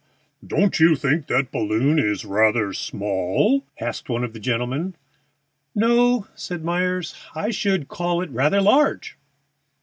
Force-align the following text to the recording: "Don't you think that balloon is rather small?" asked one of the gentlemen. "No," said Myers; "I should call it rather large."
"Don't 0.43 0.79
you 0.79 0.95
think 0.95 1.27
that 1.27 1.51
balloon 1.51 1.99
is 1.99 2.25
rather 2.25 2.73
small?" 2.73 3.63
asked 3.79 4.09
one 4.09 4.23
of 4.23 4.33
the 4.33 4.39
gentlemen. 4.39 4.95
"No," 5.75 6.25
said 6.33 6.63
Myers; 6.65 7.13
"I 7.35 7.51
should 7.51 7.87
call 7.87 8.23
it 8.23 8.31
rather 8.31 8.61
large." 8.61 9.15